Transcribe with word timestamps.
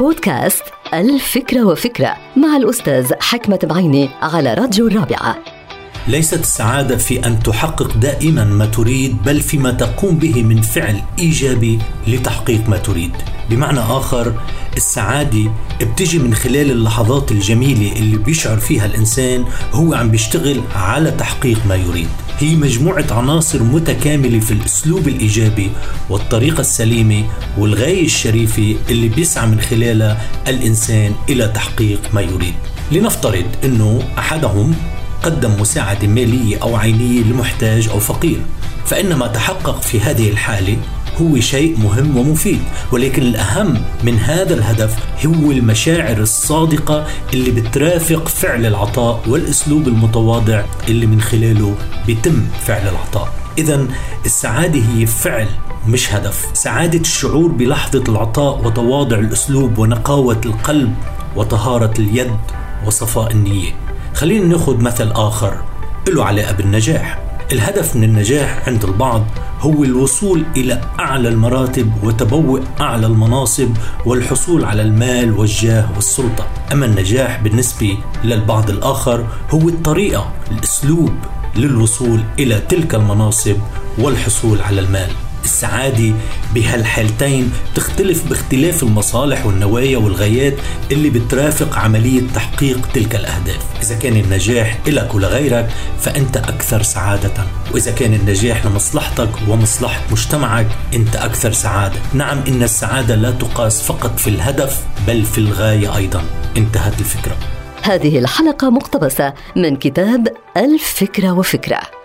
بودكاست 0.00 0.62
الفكرة 0.94 1.64
وفكرة 1.64 2.16
مع 2.36 2.56
الأستاذ 2.56 3.12
حكمة 3.20 3.58
بعيني 3.62 4.10
على 4.22 4.54
راديو 4.54 4.86
الرابعة. 4.86 5.36
ليست 6.08 6.40
السعادة 6.40 6.96
في 6.96 7.26
أن 7.26 7.42
تحقق 7.42 7.96
دائما 7.96 8.44
ما 8.44 8.66
تريد 8.66 9.22
بل 9.22 9.40
فيما 9.40 9.70
تقوم 9.70 10.18
به 10.18 10.42
من 10.42 10.60
فعل 10.62 11.02
إيجابي 11.18 11.78
لتحقيق 12.06 12.68
ما 12.68 12.76
تريد. 12.76 13.12
بمعنى 13.50 13.80
آخر 13.80 14.32
السعادة 14.76 15.50
بتجي 15.80 16.18
من 16.18 16.34
خلال 16.34 16.70
اللحظات 16.70 17.32
الجميلة 17.32 17.98
اللي 17.98 18.16
بيشعر 18.16 18.56
فيها 18.56 18.86
الإنسان 18.86 19.44
هو 19.72 19.94
عم 19.94 20.10
بيشتغل 20.10 20.60
على 20.74 21.10
تحقيق 21.10 21.58
ما 21.68 21.74
يريد. 21.74 22.08
هي 22.38 22.56
مجموعة 22.56 23.06
عناصر 23.10 23.62
متكاملة 23.62 24.40
في 24.40 24.50
الأسلوب 24.52 25.08
الإيجابي 25.08 25.70
والطريقة 26.10 26.60
السليمة 26.60 27.24
والغاية 27.58 28.06
الشريفة 28.06 28.76
اللي 28.90 29.08
بيسعى 29.08 29.46
من 29.46 29.60
خلالها 29.60 30.20
الإنسان 30.48 31.12
إلى 31.28 31.48
تحقيق 31.48 32.00
ما 32.14 32.20
يريد. 32.20 32.54
لنفترض 32.92 33.44
أنه 33.64 34.02
أحدهم 34.18 34.74
قدم 35.22 35.60
مساعدة 35.60 36.08
مالية 36.08 36.62
أو 36.62 36.76
عينية 36.76 37.22
لمحتاج 37.22 37.88
أو 37.88 38.00
فقير 38.00 38.40
فإن 38.86 39.14
ما 39.14 39.26
تحقق 39.26 39.82
في 39.82 40.00
هذه 40.00 40.30
الحالة 40.30 40.76
هو 41.20 41.40
شيء 41.40 41.78
مهم 41.78 42.16
ومفيد 42.16 42.60
ولكن 42.92 43.22
الأهم 43.22 43.82
من 44.02 44.18
هذا 44.18 44.54
الهدف 44.54 44.96
هو 45.26 45.50
المشاعر 45.50 46.16
الصادقة 46.16 47.06
اللي 47.34 47.50
بترافق 47.50 48.28
فعل 48.28 48.66
العطاء 48.66 49.22
والأسلوب 49.26 49.88
المتواضع 49.88 50.64
اللي 50.88 51.06
من 51.06 51.20
خلاله 51.20 51.74
بيتم 52.06 52.42
فعل 52.66 52.88
العطاء. 52.88 53.32
إذا 53.58 53.86
السعادة 54.26 54.80
هي 54.94 55.06
فعل 55.06 55.48
مش 55.88 56.14
هدف. 56.14 56.46
سعادة 56.54 56.98
الشعور 56.98 57.52
بلحظة 57.52 58.04
العطاء 58.08 58.66
وتواضع 58.66 59.18
الأسلوب 59.18 59.78
ونقاوة 59.78 60.40
القلب 60.46 60.94
وطهارة 61.36 61.94
اليد 61.98 62.36
وصفاء 62.86 63.32
النية. 63.32 63.70
خلينا 64.14 64.46
ناخذ 64.46 64.80
مثل 64.80 65.12
آخر 65.12 65.56
له 66.08 66.24
علاقة 66.24 66.52
بالنجاح 66.52 67.18
الهدف 67.52 67.96
من 67.96 68.04
النجاح 68.04 68.68
عند 68.68 68.84
البعض 68.84 69.26
هو 69.60 69.84
الوصول 69.84 70.44
إلى 70.56 70.80
أعلى 71.00 71.28
المراتب 71.28 71.92
وتبوء 72.02 72.62
أعلى 72.80 73.06
المناصب 73.06 73.68
والحصول 74.06 74.64
على 74.64 74.82
المال 74.82 75.32
والجاه 75.38 75.88
والسلطة. 75.94 76.46
أما 76.72 76.86
النجاح 76.86 77.42
بالنسبة 77.42 77.98
للبعض 78.24 78.70
الآخر 78.70 79.26
هو 79.50 79.68
الطريقة 79.68 80.32
الأسلوب 80.50 81.12
للوصول 81.56 82.20
إلى 82.38 82.60
تلك 82.68 82.94
المناصب 82.94 83.56
والحصول 83.98 84.60
على 84.60 84.80
المال. 84.80 85.10
السعادة 85.54 86.14
بهالحالتين 86.54 87.52
تختلف 87.74 88.28
باختلاف 88.28 88.82
المصالح 88.82 89.46
والنوايا 89.46 89.98
والغايات 89.98 90.54
اللي 90.92 91.10
بترافق 91.10 91.78
عملية 91.78 92.22
تحقيق 92.34 92.88
تلك 92.94 93.14
الأهداف. 93.14 93.58
إذا 93.82 93.94
كان 93.94 94.16
النجاح 94.16 94.78
لك 94.86 95.14
ولغيرك 95.14 95.70
فأنت 96.00 96.36
أكثر 96.36 96.82
سعادة. 96.82 97.32
وإذا 97.74 97.92
كان 97.92 98.14
النجاح 98.14 98.66
لمصلحتك 98.66 99.28
ومصلحة 99.48 100.00
مجتمعك 100.10 100.66
أنت 100.94 101.16
أكثر 101.16 101.52
سعادة. 101.52 102.00
نعم 102.14 102.38
إن 102.48 102.62
السعادة 102.62 103.14
لا 103.14 103.30
تقاس 103.30 103.82
فقط 103.82 104.18
في 104.18 104.30
الهدف 104.30 104.84
بل 105.06 105.24
في 105.24 105.38
الغاية 105.38 105.96
أيضا. 105.96 106.24
انتهت 106.56 107.00
الفكرة. 107.00 107.36
هذه 107.82 108.18
الحلقة 108.18 108.70
مقتبسة 108.70 109.34
من 109.56 109.76
كتاب 109.76 110.28
الفكرة 110.56 111.32
وفكرة. 111.32 112.03